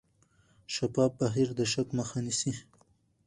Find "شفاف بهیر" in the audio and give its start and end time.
0.73-1.49